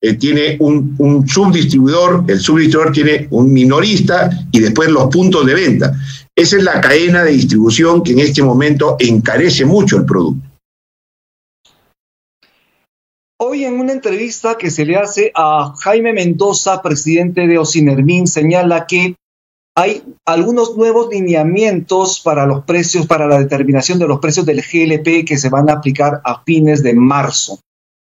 eh, 0.02 0.14
tiene 0.14 0.56
un, 0.60 0.94
un, 0.98 1.26
subdistribuidor, 1.26 2.24
el 2.28 2.40
subdistribuidor 2.40 2.92
tiene 2.92 3.28
un 3.30 3.52
minorista 3.52 4.30
y 4.52 4.60
después 4.60 4.90
los 4.90 5.08
puntos 5.08 5.46
de 5.46 5.54
venta. 5.54 5.94
Esa 6.36 6.56
es 6.56 6.64
la 6.64 6.80
cadena 6.80 7.22
de 7.22 7.32
distribución 7.32 8.02
que 8.02 8.12
en 8.12 8.18
este 8.18 8.42
momento 8.42 8.96
encarece 8.98 9.64
mucho 9.64 9.96
el 9.96 10.04
producto. 10.04 10.46
Hoy 13.40 13.64
en 13.64 13.74
una 13.74 13.92
entrevista 13.92 14.56
que 14.56 14.70
se 14.70 14.84
le 14.84 14.96
hace 14.96 15.30
a 15.34 15.74
Jaime 15.80 16.12
Mendoza, 16.12 16.82
presidente 16.82 17.46
de 17.46 17.58
Ocinermin, 17.58 18.26
señala 18.26 18.86
que 18.86 19.16
hay 19.76 20.04
algunos 20.24 20.76
nuevos 20.76 21.08
lineamientos 21.10 22.20
para 22.20 22.46
los 22.46 22.64
precios, 22.64 23.06
para 23.06 23.26
la 23.26 23.38
determinación 23.38 23.98
de 23.98 24.06
los 24.06 24.20
precios 24.20 24.46
del 24.46 24.62
GLP 24.62 25.26
que 25.26 25.36
se 25.36 25.48
van 25.48 25.68
a 25.68 25.74
aplicar 25.74 26.20
a 26.24 26.42
fines 26.44 26.82
de 26.82 26.94
marzo. 26.94 27.58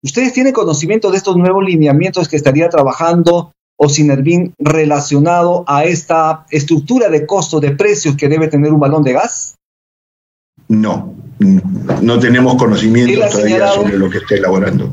¿Ustedes 0.05 0.35
tienen 0.35 0.53
conocimiento 0.53 1.11
de 1.11 1.17
estos 1.17 1.37
nuevos 1.37 1.65
lineamientos 1.65 2.29
que 2.29 2.37
estaría 2.37 2.69
trabajando 2.69 3.53
o 3.79 3.89
Sinervin 3.89 4.55
relacionado 4.59 5.65
a 5.67 5.85
esta 5.85 6.47
estructura 6.51 7.09
de 7.09 7.27
costo 7.27 7.61
de 7.61 7.73
precios 7.73 8.17
que 8.17 8.29
debe 8.29 8.49
tener 8.49 8.73
un 8.73 8.81
balón 8.81 9.03
de 9.03 9.15
gas? 9.15 9.55
No, 10.69 11.15
no 12.03 12.19
tenemos 12.19 12.57
conocimiento 12.57 13.29
todavía 13.29 13.69
sobre 13.69 13.99
lo 13.99 14.11
que 14.11 14.19
está 14.19 14.35
elaborando. 14.35 14.93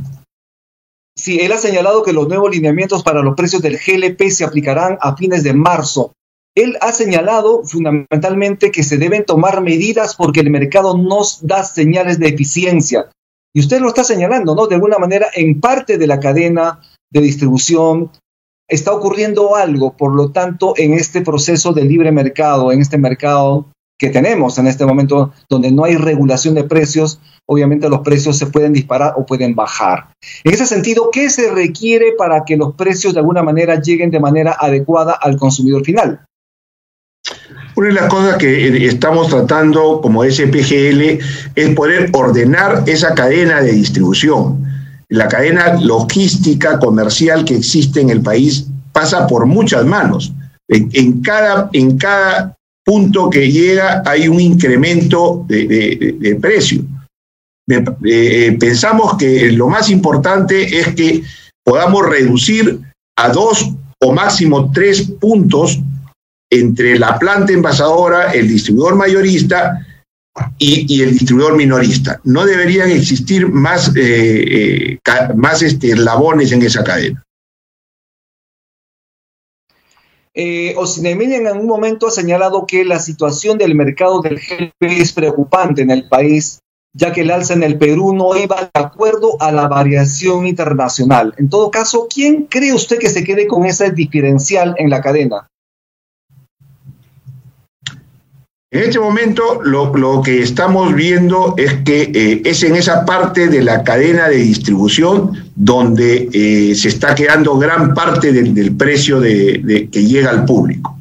Sí, 1.15 1.39
él 1.39 1.51
ha 1.51 1.57
señalado 1.57 2.03
que 2.03 2.13
los 2.13 2.27
nuevos 2.27 2.51
lineamientos 2.51 3.03
para 3.03 3.21
los 3.21 3.35
precios 3.35 3.61
del 3.61 3.77
GLP 3.77 4.29
se 4.29 4.45
aplicarán 4.45 4.97
a 4.99 5.15
fines 5.15 5.43
de 5.43 5.53
marzo. 5.53 6.13
Él 6.55 6.77
ha 6.81 6.91
señalado 6.91 7.63
fundamentalmente 7.63 8.71
que 8.71 8.83
se 8.83 8.97
deben 8.97 9.25
tomar 9.25 9.61
medidas 9.61 10.15
porque 10.15 10.41
el 10.41 10.51
mercado 10.51 10.97
nos 10.97 11.45
da 11.45 11.63
señales 11.63 12.19
de 12.19 12.27
eficiencia. 12.27 13.09
Y 13.55 13.59
usted 13.59 13.79
lo 13.79 13.87
está 13.87 14.03
señalando, 14.03 14.55
¿no? 14.55 14.67
De 14.67 14.75
alguna 14.75 14.97
manera, 14.97 15.27
en 15.33 15.59
parte 15.59 15.97
de 15.97 16.07
la 16.07 16.19
cadena 16.19 16.81
de 17.11 17.21
distribución 17.21 18.11
está 18.67 18.93
ocurriendo 18.93 19.55
algo, 19.55 19.95
por 19.95 20.15
lo 20.15 20.31
tanto, 20.31 20.73
en 20.77 20.93
este 20.93 21.21
proceso 21.21 21.73
de 21.73 21.83
libre 21.83 22.11
mercado, 22.11 22.71
en 22.71 22.81
este 22.81 22.97
mercado 22.97 23.67
que 23.99 24.09
tenemos 24.09 24.57
en 24.57 24.67
este 24.67 24.85
momento, 24.85 25.31
donde 25.47 25.71
no 25.71 25.85
hay 25.85 25.95
regulación 25.95 26.55
de 26.55 26.65
precios, 26.65 27.21
obviamente 27.45 27.87
los 27.89 28.01
precios 28.01 28.37
se 28.37 28.47
pueden 28.47 28.73
disparar 28.73 29.13
o 29.15 29.25
pueden 29.25 29.55
bajar. 29.55 30.09
En 30.43 30.53
ese 30.53 30.65
sentido, 30.65 31.09
¿qué 31.09 31.29
se 31.29 31.49
requiere 31.51 32.11
para 32.17 32.43
que 32.43 32.57
los 32.57 32.75
precios 32.75 33.13
de 33.13 33.21
alguna 33.21 33.43
manera 33.43 33.79
lleguen 33.79 34.11
de 34.11 34.19
manera 34.19 34.57
adecuada 34.59 35.13
al 35.13 35.37
consumidor 35.37 35.85
final? 35.85 36.25
Una 37.75 37.87
de 37.87 37.93
las 37.93 38.09
cosas 38.09 38.37
que 38.37 38.67
eh, 38.67 38.85
estamos 38.85 39.29
tratando 39.29 39.99
como 40.01 40.23
SPGL 40.23 41.19
es 41.55 41.75
poder 41.75 42.09
ordenar 42.13 42.83
esa 42.85 43.13
cadena 43.13 43.61
de 43.61 43.71
distribución. 43.71 44.63
La 45.09 45.27
cadena 45.27 45.79
logística 45.79 46.79
comercial 46.79 47.45
que 47.45 47.55
existe 47.55 48.01
en 48.01 48.09
el 48.09 48.21
país 48.21 48.67
pasa 48.91 49.27
por 49.27 49.45
muchas 49.45 49.85
manos. 49.85 50.31
En, 50.67 51.21
cada, 51.21 51.69
en 51.73 51.97
cada 51.97 52.55
punto 52.85 53.29
que 53.29 53.51
llega 53.51 54.01
hay 54.05 54.27
un 54.27 54.39
incremento 54.39 55.45
de, 55.47 56.37
precio. 56.41 56.83
Eh, 58.05 58.57
pensamos 58.59 59.17
que 59.17 59.51
lo 59.51 59.67
más 59.67 59.89
importante 59.89 60.79
es 60.79 60.93
que 60.95 61.23
podamos 61.63 62.07
reducir 62.07 62.79
a 63.15 63.29
dos 63.29 63.71
o 64.01 64.11
máximo 64.11 64.71
tres 64.73 65.01
puntos 65.19 65.79
entre 66.59 66.99
la 66.99 67.17
planta 67.17 67.51
envasadora, 67.51 68.31
el 68.31 68.47
distribuidor 68.47 68.95
mayorista 68.95 69.85
y, 70.57 71.01
el 71.01 71.11
distribuidor 71.11 71.55
minorista. 71.55 72.19
No 72.23 72.45
deberían 72.45 72.89
existir 72.89 73.47
más, 73.47 73.91
eh, 73.95 74.97
eh, 74.99 74.99
más 75.35 75.61
este, 75.63 75.91
eslabones 75.91 76.51
en 76.51 76.61
esa 76.61 76.83
cadena. 76.83 77.23
Eh, 80.35 80.75
en 80.75 81.47
algún 81.47 81.67
momento 81.67 82.07
ha 82.07 82.11
señalado 82.11 82.65
que 82.65 82.85
la 82.85 82.99
situación 82.99 83.57
del 83.57 83.75
mercado 83.75 84.21
del 84.21 84.39
GLP 84.39 84.99
es 84.99 85.11
preocupante 85.11 85.83
en 85.83 85.91
el 85.91 86.07
país, 86.07 86.59
ya 86.93 87.11
que 87.11 87.21
el 87.21 87.31
alza 87.31 87.53
en 87.53 87.63
el 87.63 87.77
Perú 87.77 88.13
no 88.13 88.35
iba 88.35 88.61
de 88.61 88.69
acuerdo 88.73 89.37
a 89.39 89.51
la 89.51 89.67
variación 89.67 90.47
internacional. 90.47 91.33
En 91.37 91.49
todo 91.49 91.69
caso, 91.69 92.07
¿quién 92.11 92.45
cree 92.45 92.73
usted 92.73 92.97
que 92.97 93.09
se 93.09 93.23
quede 93.23 93.45
con 93.45 93.65
ese 93.65 93.91
diferencial 93.91 94.73
en 94.77 94.89
la 94.89 95.01
cadena? 95.01 95.49
En 98.73 98.81
este 98.81 98.99
momento 98.99 99.61
lo, 99.61 100.23
que 100.23 100.41
estamos 100.41 100.95
viendo 100.95 101.53
es 101.57 101.75
que 101.85 102.11
eh, 102.11 102.41
es 102.43 102.63
en 102.63 102.75
esa 102.75 103.05
parte 103.05 103.47
de 103.47 103.61
la 103.61 103.83
cadena 103.83 104.27
de 104.27 104.37
distribución 104.37 105.51
donde 105.55 106.27
eh, 106.33 106.73
se 106.73 106.87
está 106.87 107.13
quedando 107.13 107.55
gran 107.59 107.93
parte 107.93 108.33
del, 108.33 108.75
precio 108.75 109.19
de, 109.19 109.87
que 109.91 110.03
llega 110.03 110.31
al 110.31 110.45
público. 110.45 110.97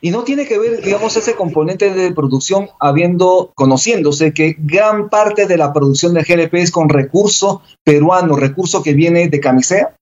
Y 0.00 0.10
no 0.10 0.24
tiene 0.24 0.48
que 0.48 0.58
ver, 0.58 0.82
digamos, 0.82 1.16
ese 1.16 1.36
componente 1.36 1.94
de 1.94 2.12
producción 2.12 2.68
habiendo, 2.80 3.52
conociéndose 3.54 4.34
que 4.34 4.56
gran 4.58 5.08
parte 5.10 5.46
de 5.46 5.58
la 5.58 5.72
producción 5.72 6.12
de 6.12 6.24
GLP 6.24 6.54
es 6.54 6.72
con 6.72 6.88
recurso 6.88 7.62
peruano, 7.84 8.34
recurso 8.34 8.82
que 8.82 8.94
viene 8.94 9.28
de 9.28 9.38
camisea 9.38 9.94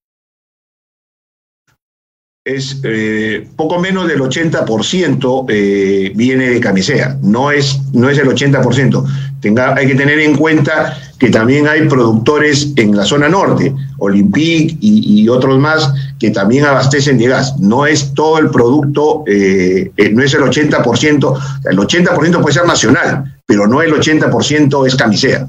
es 2.43 2.79
eh, 2.83 3.47
poco 3.55 3.79
menos 3.79 4.07
del 4.07 4.19
80% 4.19 5.45
eh, 5.47 6.11
viene 6.15 6.49
de 6.49 6.59
camisea, 6.59 7.17
no 7.21 7.51
es, 7.51 7.79
no 7.93 8.09
es 8.09 8.17
el 8.17 8.27
80%. 8.27 9.05
Tenga, 9.39 9.75
hay 9.75 9.87
que 9.87 9.95
tener 9.95 10.19
en 10.19 10.35
cuenta 10.35 10.97
que 11.19 11.29
también 11.29 11.67
hay 11.67 11.87
productores 11.87 12.73
en 12.77 12.95
la 12.95 13.05
zona 13.05 13.29
norte, 13.29 13.73
Olympic 13.99 14.77
y, 14.81 15.27
otros 15.29 15.59
más, 15.59 15.93
que 16.19 16.31
también 16.31 16.65
abastecen 16.65 17.19
de 17.19 17.27
gas. 17.27 17.59
No 17.59 17.85
es 17.85 18.13
todo 18.15 18.39
el 18.39 18.49
producto, 18.49 19.23
eh, 19.27 19.91
no 20.11 20.23
es 20.23 20.33
el 20.33 20.41
80%, 20.41 21.39
el 21.69 21.77
80% 21.77 22.41
puede 22.41 22.53
ser 22.53 22.65
nacional, 22.65 23.39
pero 23.45 23.67
no 23.67 23.81
el 23.81 23.93
80% 23.93 24.87
es 24.87 24.95
camisea. 24.95 25.47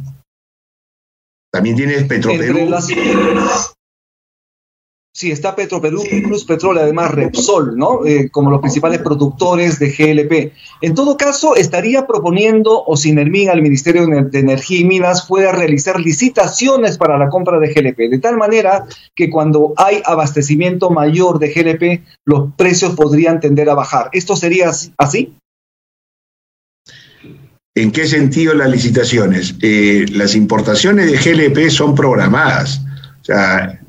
También 1.50 1.76
tienes 1.76 2.04
Petroperú. 2.04 2.70
Sí, 5.14 5.30
está 5.30 5.54
Petroperú, 5.54 6.02
Cruz 6.24 6.46
Petrol, 6.46 6.78
además 6.78 7.10
Repsol, 7.10 7.76
¿no? 7.76 8.06
Eh, 8.06 8.30
como 8.30 8.50
los 8.50 8.62
principales 8.62 9.00
productores 9.00 9.78
de 9.78 9.90
GLP. 9.90 10.54
En 10.80 10.94
todo 10.94 11.18
caso, 11.18 11.54
estaría 11.54 12.06
proponiendo 12.06 12.82
o 12.82 12.96
Sinermin 12.96 13.50
al 13.50 13.60
Ministerio 13.60 14.06
de 14.06 14.38
Energía 14.38 14.80
y 14.80 14.84
Minas 14.84 15.26
pueda 15.26 15.52
realizar 15.52 16.00
licitaciones 16.00 16.96
para 16.96 17.18
la 17.18 17.28
compra 17.28 17.58
de 17.58 17.74
GLP, 17.74 18.08
de 18.08 18.20
tal 18.20 18.38
manera 18.38 18.86
que 19.14 19.28
cuando 19.28 19.74
hay 19.76 20.00
abastecimiento 20.02 20.88
mayor 20.88 21.38
de 21.38 21.52
GLP, 21.52 22.02
los 22.24 22.54
precios 22.56 22.94
podrían 22.94 23.38
tender 23.38 23.68
a 23.68 23.74
bajar. 23.74 24.08
¿Esto 24.12 24.34
sería 24.34 24.70
así? 24.96 25.34
¿En 27.74 27.92
qué 27.92 28.06
sentido 28.06 28.54
las 28.54 28.70
licitaciones? 28.70 29.56
Eh, 29.60 30.06
las 30.10 30.34
importaciones 30.34 31.12
de 31.12 31.18
GLP 31.18 31.68
son 31.70 31.94
programadas. 31.94 32.80
O 33.20 33.24
sea, 33.24 33.81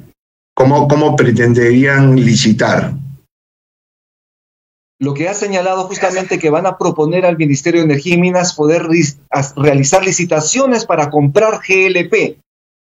¿Cómo, 0.56 1.16
pretenderían 1.16 2.16
licitar? 2.16 2.94
Lo 5.00 5.14
que 5.14 5.28
ha 5.28 5.34
señalado 5.34 5.84
justamente 5.88 6.40
que 6.40 6.50
van 6.50 6.66
a 6.66 6.78
proponer 6.78 7.26
al 7.26 7.38
Ministerio 7.38 7.82
de 7.82 7.86
Energía 7.86 8.16
y 8.16 8.22
Minas 8.22 8.54
poder 8.54 8.88
realizar 9.56 10.06
licitaciones 10.06 10.86
para 10.86 11.10
comprar 11.10 11.60
GLP. 11.68 12.38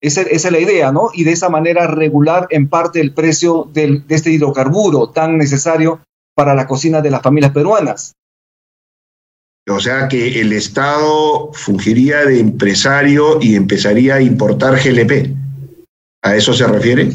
Esa, 0.02 0.22
es 0.22 0.50
la 0.50 0.58
idea, 0.58 0.92
¿no? 0.92 1.10
Y 1.12 1.24
de 1.24 1.32
esa 1.32 1.50
manera 1.50 1.86
regular 1.86 2.46
en 2.50 2.68
parte 2.68 3.00
el 3.00 3.12
precio 3.12 3.68
de 3.72 4.02
este 4.08 4.30
hidrocarburo 4.30 5.10
tan 5.10 5.36
necesario 5.36 6.00
para 6.34 6.54
la 6.54 6.66
cocina 6.66 7.02
de 7.02 7.10
las 7.10 7.22
familias 7.22 7.52
peruanas. 7.52 8.14
O 9.68 9.78
sea 9.78 10.08
que 10.08 10.40
el 10.40 10.54
Estado 10.54 11.52
fungiría 11.52 12.24
de 12.24 12.40
empresario 12.40 13.40
y 13.42 13.56
empezaría 13.56 14.14
a 14.16 14.22
importar 14.22 14.82
GLP. 14.82 15.36
¿A 16.22 16.36
eso 16.36 16.52
se 16.52 16.66
refiere? 16.66 17.10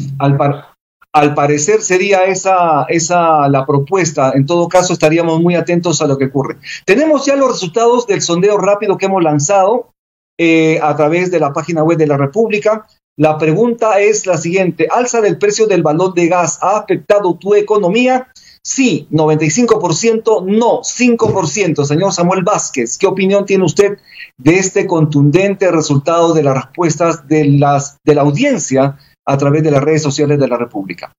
Al, 1.12 1.34
parecer 1.34 1.80
sería 1.80 2.24
esa, 2.24 2.84
esa 2.88 3.48
la 3.48 3.64
propuesta. 3.64 4.32
En 4.34 4.44
todo 4.44 4.68
caso, 4.68 4.92
estaríamos 4.92 5.40
muy 5.40 5.54
atentos 5.54 6.02
a 6.02 6.06
lo 6.06 6.18
que 6.18 6.26
ocurre. 6.26 6.56
Tenemos 6.84 7.24
ya 7.24 7.36
los 7.36 7.52
resultados 7.52 8.06
del 8.06 8.20
sondeo 8.20 8.58
rápido 8.58 8.98
que 8.98 9.06
hemos 9.06 9.22
lanzado 9.22 9.92
eh, 10.38 10.78
a 10.82 10.94
través 10.94 11.30
de 11.30 11.40
la 11.40 11.52
página 11.52 11.82
web 11.82 11.96
de 11.96 12.06
la 12.06 12.18
República. 12.18 12.86
La 13.16 13.38
pregunta 13.38 13.98
es 14.00 14.26
la 14.26 14.36
siguiente. 14.36 14.88
¿Alza 14.90 15.22
del 15.22 15.38
precio 15.38 15.66
del 15.66 15.82
balón 15.82 16.12
de 16.12 16.28
gas 16.28 16.58
ha 16.60 16.76
afectado 16.76 17.34
tu 17.36 17.54
economía? 17.54 18.28
Sí, 18.68 19.06
95%, 19.12 20.44
no, 20.44 20.80
5%. 20.82 21.84
Señor 21.84 22.12
Samuel 22.12 22.42
Vázquez, 22.42 22.98
¿qué 22.98 23.06
opinión 23.06 23.46
tiene 23.46 23.62
usted 23.62 23.98
de 24.38 24.58
este 24.58 24.88
contundente 24.88 25.70
resultado 25.70 26.34
de 26.34 26.42
las 26.42 26.64
respuestas 26.64 27.28
de, 27.28 27.44
las, 27.44 27.96
de 28.04 28.16
la 28.16 28.22
audiencia 28.22 28.98
a 29.24 29.38
través 29.38 29.62
de 29.62 29.70
las 29.70 29.84
redes 29.84 30.02
sociales 30.02 30.40
de 30.40 30.48
la 30.48 30.56
República? 30.56 31.12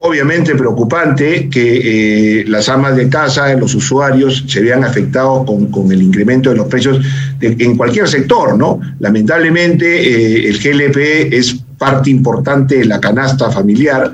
Obviamente 0.00 0.56
preocupante 0.56 1.48
que 1.48 2.40
eh, 2.40 2.44
las 2.48 2.68
amas 2.68 2.96
de 2.96 3.08
casa, 3.08 3.54
los 3.54 3.76
usuarios, 3.76 4.46
se 4.48 4.60
vean 4.62 4.82
afectados 4.82 5.46
con, 5.70 5.92
el 5.92 6.02
incremento 6.02 6.50
de 6.50 6.56
los 6.56 6.66
precios 6.66 7.06
en 7.40 7.76
cualquier 7.76 8.08
sector, 8.08 8.58
¿no? 8.58 8.80
Lamentablemente 8.98 9.86
eh, 9.86 10.48
el 10.48 10.58
GLP 10.58 11.32
es 11.32 11.54
parte 11.78 12.10
importante 12.10 12.78
de 12.78 12.84
la 12.84 12.98
canasta 12.98 13.48
familiar 13.48 14.12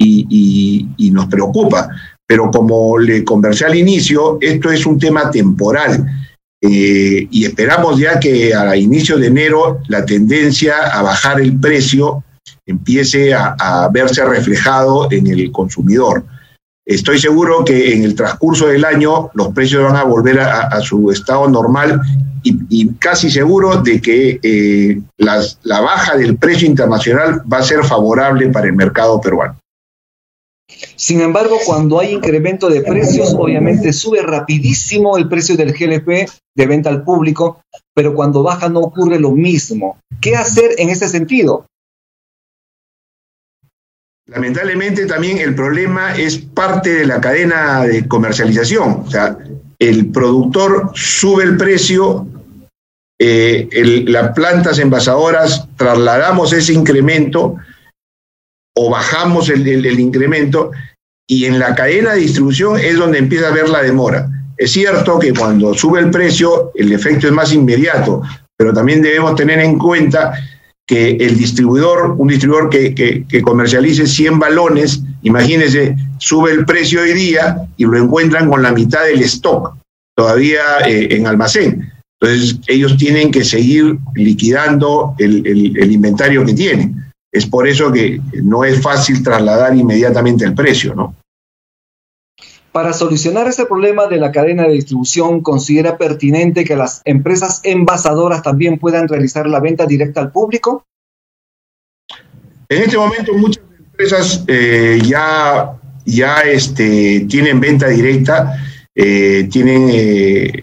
y, 0.00 1.10
nos 1.12 1.26
preocupa. 1.26 1.88
Pero 2.26 2.50
como 2.50 2.98
le 2.98 3.24
conversé 3.24 3.66
al 3.66 3.76
inicio, 3.76 4.38
esto 4.40 4.70
es 4.70 4.86
un 4.86 4.98
tema 4.98 5.30
temporal. 5.30 6.06
Eh, 6.62 7.26
y 7.30 7.44
esperamos 7.44 7.98
ya 7.98 8.20
que 8.20 8.54
a 8.54 8.76
inicio 8.76 9.18
de 9.18 9.28
enero 9.28 9.80
la 9.88 10.04
tendencia 10.04 10.74
a 10.92 11.02
bajar 11.02 11.40
el 11.40 11.58
precio 11.58 12.22
empiece 12.66 13.32
a, 13.34 13.88
verse 13.92 14.24
reflejado 14.24 15.08
en 15.10 15.26
el 15.26 15.50
consumidor. 15.50 16.24
Estoy 16.86 17.18
seguro 17.18 17.64
que 17.64 17.94
en 17.94 18.04
el 18.04 18.14
transcurso 18.14 18.66
del 18.66 18.84
año 18.84 19.30
los 19.34 19.48
precios 19.48 19.82
van 19.82 19.96
a 19.96 20.04
volver 20.04 20.40
a, 20.40 20.80
su 20.80 21.10
estado 21.10 21.48
normal 21.48 22.00
y, 22.42 22.88
casi 22.94 23.30
seguro 23.30 23.82
de 23.82 24.00
que 24.00 24.38
eh, 24.42 25.00
la 25.18 25.80
baja 25.80 26.16
del 26.16 26.36
precio 26.36 26.66
internacional 26.66 27.42
va 27.50 27.58
a 27.58 27.62
ser 27.62 27.84
favorable 27.84 28.48
para 28.48 28.66
el 28.66 28.74
mercado 28.74 29.20
peruano. 29.20 29.59
Sin 30.96 31.20
embargo, 31.20 31.58
cuando 31.64 31.98
hay 31.98 32.12
incremento 32.12 32.68
de 32.68 32.82
precios, 32.82 33.34
obviamente 33.34 33.92
sube 33.92 34.22
rapidísimo 34.22 35.16
el 35.16 35.28
precio 35.28 35.56
del 35.56 35.72
GLP 35.72 36.28
de 36.54 36.66
venta 36.66 36.90
al 36.90 37.04
público, 37.04 37.62
pero 37.94 38.14
cuando 38.14 38.42
baja 38.42 38.68
no 38.68 38.80
ocurre 38.80 39.18
lo 39.18 39.30
mismo. 39.30 39.98
¿Qué 40.20 40.36
hacer 40.36 40.72
en 40.78 40.90
ese 40.90 41.08
sentido? 41.08 41.66
Lamentablemente 44.26 45.06
también 45.06 45.38
el 45.38 45.54
problema 45.56 46.16
es 46.16 46.38
parte 46.38 46.94
de 46.94 47.06
la 47.06 47.20
cadena 47.20 47.84
de 47.84 48.06
comercialización. 48.06 49.02
O 49.06 49.10
sea, 49.10 49.36
el 49.78 50.12
productor 50.12 50.92
sube 50.94 51.42
el 51.42 51.56
precio, 51.56 52.26
eh, 53.18 53.68
las 54.06 54.32
plantas 54.32 54.78
envasadoras 54.78 55.66
trasladamos 55.76 56.52
ese 56.52 56.74
incremento, 56.74 57.56
o 58.76 58.90
bajamos 58.90 59.48
el, 59.48 60.00
incremento 60.00 60.70
y 61.28 61.44
en 61.44 61.58
la 61.58 61.74
cadena 61.74 62.12
de 62.12 62.20
distribución 62.20 62.78
es 62.78 62.96
donde 62.96 63.18
empieza 63.18 63.46
a 63.46 63.50
haber 63.50 63.68
la 63.68 63.82
demora. 63.82 64.28
Es 64.56 64.72
cierto 64.72 65.18
que 65.18 65.32
cuando 65.32 65.74
sube 65.74 66.00
el 66.00 66.10
precio 66.10 66.72
el 66.74 66.92
efecto 66.92 67.26
es 67.26 67.32
más 67.32 67.52
inmediato, 67.52 68.22
pero 68.56 68.72
también 68.72 69.02
debemos 69.02 69.34
tener 69.34 69.60
en 69.60 69.78
cuenta 69.78 70.34
que 70.86 71.12
el 71.12 71.36
distribuidor, 71.36 72.16
un 72.18 72.28
distribuidor 72.28 72.68
que, 72.68 73.42
comercialice 73.42 74.06
100 74.06 74.38
balones, 74.38 75.02
imagínense, 75.22 75.96
sube 76.18 76.52
el 76.52 76.64
precio 76.64 77.00
hoy 77.00 77.12
día 77.12 77.56
y 77.76 77.84
lo 77.84 77.96
encuentran 77.96 78.50
con 78.50 78.62
la 78.62 78.72
mitad 78.72 79.04
del 79.04 79.22
stock 79.22 79.76
todavía 80.16 80.60
eh, 80.86 81.08
en 81.12 81.26
almacén. 81.26 81.90
Entonces 82.20 82.58
ellos 82.66 82.96
tienen 82.98 83.30
que 83.30 83.44
seguir 83.44 83.96
liquidando 84.14 85.14
el 85.18 85.92
inventario 85.92 86.44
que 86.44 86.52
tienen. 86.52 87.09
Es 87.32 87.46
por 87.46 87.68
eso 87.68 87.92
que 87.92 88.20
no 88.42 88.64
es 88.64 88.82
fácil 88.82 89.22
trasladar 89.22 89.76
inmediatamente 89.76 90.44
el 90.44 90.54
precio, 90.54 90.94
¿no? 90.94 91.14
Para 92.72 92.92
solucionar 92.92 93.48
este 93.48 93.66
problema 93.66 94.06
de 94.06 94.18
la 94.18 94.30
cadena 94.30 94.62
de 94.64 94.74
distribución, 94.74 95.40
¿considera 95.40 95.98
pertinente 95.98 96.64
que 96.64 96.76
las 96.76 97.02
empresas 97.04 97.60
envasadoras 97.64 98.42
también 98.42 98.78
puedan 98.78 99.08
realizar 99.08 99.48
la 99.48 99.58
venta 99.58 99.86
directa 99.86 100.20
al 100.20 100.30
público? 100.30 100.84
En 102.68 102.82
este 102.82 102.96
momento 102.96 103.34
muchas 103.34 103.64
empresas 103.76 104.44
eh, 104.46 105.00
ya, 105.04 105.72
ya 106.04 106.40
este, 106.42 107.26
tienen 107.28 107.58
venta 107.58 107.88
directa, 107.88 108.56
eh, 108.94 109.48
tienen 109.50 109.88
eh, 109.90 110.62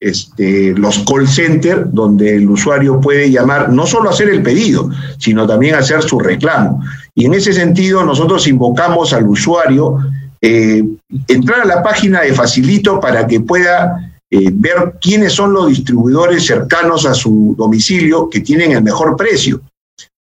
este, 0.00 0.74
los 0.74 1.00
call 1.00 1.26
centers 1.26 1.92
donde 1.92 2.36
el 2.36 2.48
usuario 2.48 3.00
puede 3.00 3.30
llamar 3.30 3.72
no 3.72 3.86
solo 3.86 4.10
hacer 4.10 4.28
el 4.28 4.42
pedido, 4.42 4.90
sino 5.18 5.46
también 5.46 5.74
hacer 5.74 6.02
su 6.02 6.18
reclamo. 6.20 6.82
Y 7.14 7.26
en 7.26 7.34
ese 7.34 7.52
sentido 7.52 8.04
nosotros 8.04 8.46
invocamos 8.46 9.12
al 9.12 9.26
usuario 9.26 9.98
eh, 10.40 10.84
entrar 11.26 11.62
a 11.62 11.64
la 11.64 11.82
página 11.82 12.20
de 12.20 12.32
Facilito 12.32 13.00
para 13.00 13.26
que 13.26 13.40
pueda 13.40 14.12
eh, 14.30 14.50
ver 14.52 14.94
quiénes 15.00 15.32
son 15.32 15.52
los 15.52 15.68
distribuidores 15.68 16.46
cercanos 16.46 17.04
a 17.04 17.14
su 17.14 17.56
domicilio 17.58 18.30
que 18.30 18.40
tienen 18.40 18.72
el 18.72 18.82
mejor 18.82 19.16
precio. 19.16 19.60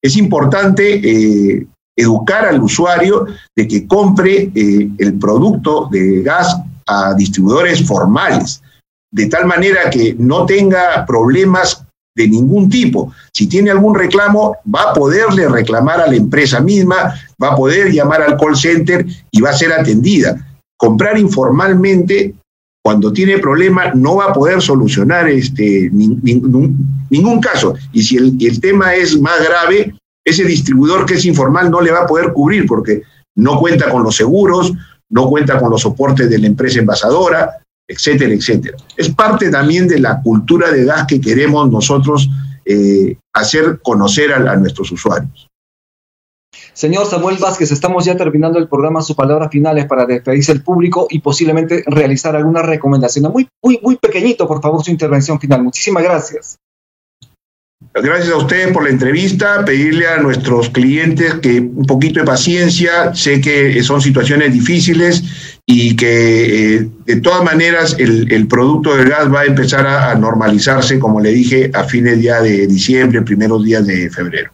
Es 0.02 0.16
importante 0.16 1.00
eh, 1.02 1.66
educar 1.94 2.46
al 2.46 2.62
usuario 2.62 3.26
de 3.54 3.68
que 3.68 3.86
compre 3.86 4.50
el 4.54 5.14
producto 5.18 5.88
de 5.90 6.22
gas 6.22 6.56
a 6.86 7.14
distribuidores 7.14 7.86
formales 7.86 8.62
de 9.16 9.26
tal 9.28 9.46
manera 9.46 9.88
que 9.88 10.14
no 10.18 10.44
tenga 10.44 11.06
problemas 11.06 11.82
de 12.14 12.28
ningún 12.28 12.68
tipo. 12.68 13.14
Si 13.32 13.46
tiene 13.46 13.70
algún 13.70 13.94
reclamo, 13.94 14.56
va 14.72 14.90
a 14.90 14.92
poderle 14.92 15.48
reclamar 15.48 16.02
a 16.02 16.06
la 16.06 16.16
empresa 16.16 16.60
misma, 16.60 17.14
va 17.42 17.52
a 17.52 17.56
poder 17.56 17.90
llamar 17.90 18.20
al 18.20 18.36
call 18.36 18.54
center 18.54 19.06
y 19.30 19.40
va 19.40 19.50
a 19.50 19.54
ser 19.54 19.72
atendida. 19.72 20.36
Comprar 20.76 21.16
informalmente, 21.18 22.34
cuando 22.84 23.10
tiene 23.10 23.38
problema, 23.38 23.90
no 23.94 24.16
va 24.16 24.26
a 24.26 24.32
poder 24.34 24.60
solucionar 24.60 25.30
este, 25.30 25.88
ningún, 25.90 27.40
caso. 27.40 27.74
Y 27.92 28.02
si 28.02 28.18
el, 28.18 28.36
el 28.38 28.60
tema 28.60 28.94
es 28.94 29.18
más 29.18 29.42
grave, 29.42 29.94
ese 30.26 30.44
distribuidor 30.44 31.06
que 31.06 31.14
es 31.14 31.24
informal 31.24 31.70
no 31.70 31.80
le 31.80 31.90
va 31.90 32.00
a 32.00 32.06
poder 32.06 32.34
cubrir 32.34 32.66
porque 32.66 33.00
no 33.34 33.58
cuenta 33.58 33.90
con 33.90 34.02
los 34.02 34.14
seguros, 34.14 34.74
no 35.08 35.26
cuenta 35.30 35.58
con 35.58 35.70
los 35.70 35.80
soportes 35.80 36.28
de 36.28 36.38
la 36.38 36.48
empresa 36.48 36.80
envasadora, 36.80 37.62
etcétera, 37.88 38.34
etcétera. 38.34 38.76
Es 38.96 39.10
parte 39.10 39.50
también 39.50 39.86
de 39.88 40.00
la 40.00 40.20
cultura 40.22 40.70
de 40.70 40.84
gas 40.84 41.06
que 41.06 41.20
queremos 41.20 41.70
nosotros 41.70 42.28
eh, 42.64 43.16
hacer 43.32 43.80
conocer 43.82 44.32
a, 44.32 44.56
nuestros 44.56 44.90
usuarios. 44.90 45.48
Señor 46.72 47.06
Samuel 47.06 47.36
Vázquez, 47.38 47.70
estamos 47.70 48.04
ya 48.04 48.16
terminando 48.16 48.58
el 48.58 48.68
programa. 48.68 49.00
Sus 49.02 49.16
palabras 49.16 49.50
finales 49.50 49.86
para 49.86 50.04
despedirse 50.04 50.52
el 50.52 50.62
público 50.62 51.06
y 51.08 51.20
posiblemente 51.20 51.84
realizar 51.86 52.34
alguna 52.34 52.62
recomendación. 52.62 53.30
Muy, 53.32 53.48
muy, 53.62 53.78
muy 53.82 53.96
pequeñito, 53.96 54.46
por 54.48 54.60
favor, 54.60 54.84
su 54.84 54.90
intervención 54.90 55.38
final. 55.38 55.62
Muchísimas 55.62 56.02
gracias. 56.02 56.58
Gracias 57.94 58.30
a 58.30 58.36
ustedes 58.36 58.72
por 58.72 58.84
la 58.84 58.90
entrevista, 58.90 59.64
pedirle 59.64 60.06
a 60.08 60.18
nuestros 60.18 60.70
clientes 60.70 61.34
que 61.34 61.60
un 61.60 61.86
poquito 61.86 62.20
de 62.20 62.26
paciencia, 62.26 63.14
sé 63.14 63.40
que 63.40 63.82
son 63.82 64.00
situaciones 64.00 64.52
difíciles 64.52 65.55
y 65.68 65.96
que 65.96 66.76
eh, 66.76 66.88
de 67.04 67.20
todas 67.20 67.42
maneras 67.42 67.96
el, 67.98 68.46
producto 68.46 68.96
del 68.96 69.08
gas 69.08 69.32
va 69.32 69.40
a 69.40 69.46
empezar 69.46 69.84
a, 69.84 70.14
normalizarse, 70.14 71.00
como 71.00 71.20
le 71.20 71.30
dije, 71.30 71.70
a 71.74 71.82
fines 71.84 72.20
día 72.20 72.40
de 72.40 72.68
diciembre, 72.68 73.22
primeros 73.22 73.64
días 73.64 73.84
de 73.84 74.08
febrero. 74.08 74.52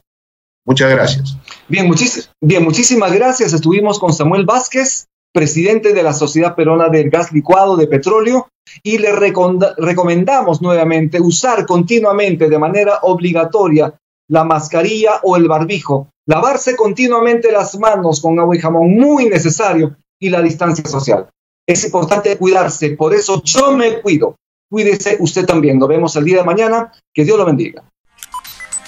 Muchas 0.65 0.91
gracias. 0.91 1.37
Bien, 1.69 1.87
muchísimas 1.87 3.13
gracias. 3.13 3.53
Estuvimos 3.53 3.99
con 3.99 4.15
Samuel 4.15 4.47
Vázquez, 4.47 5.07
presidente 5.33 5.93
de 5.93 6.03
la 6.03 6.15
Sociedad 6.15 6.55
Perona 6.55 6.89
del 6.89 7.11
Gas 7.11 7.33
Licuado 7.33 7.77
de 7.77 7.89
Petróleo, 7.89 8.49
y 8.83 8.99
le 8.99 9.13
recomendamos 9.13 10.63
nuevamente 10.63 11.21
usar 11.21 11.67
continuamente 11.67 12.49
de 12.49 12.59
manera 12.59 13.01
obligatoria 13.03 13.93
la 14.29 14.45
mascarilla 14.45 15.21
o 15.25 15.37
el 15.37 15.49
barbijo, 15.49 16.09
lavarse 16.27 16.77
continuamente 16.77 17.53
las 17.53 17.79
manos 17.79 18.21
con 18.21 18.39
agua 18.39 18.57
y 18.57 18.61
jamón, 18.61 18.95
muy 18.95 19.29
necesario, 19.29 19.97
y 20.23 20.31
la 20.31 20.41
distancia 20.41 20.85
social. 20.89 21.29
Es 21.67 21.85
importante 21.85 22.39
cuidarse, 22.39 22.91
por 22.91 23.13
eso 23.13 23.43
yo 23.45 23.73
me 23.73 24.01
cuido. 24.01 24.37
Cuídese 24.71 25.17
usted 25.21 25.45
también. 25.45 25.79
Nos 25.79 25.89
vemos 25.89 26.17
el 26.17 26.25
día 26.25 26.39
de 26.39 26.45
mañana. 26.45 26.93
Que 27.13 27.25
Dios 27.25 27.37
lo 27.37 27.45
bendiga. 27.45 27.85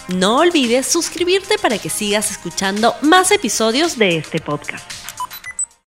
No 0.09 0.39
olvides 0.39 0.87
suscribirte 0.87 1.59
para 1.59 1.79
que 1.79 1.91
sigas 1.91 2.31
escuchando 2.31 2.95
más 3.03 3.31
episodios 3.33 3.99
de 3.99 4.17
este 4.17 4.41
podcast. 4.41 5.14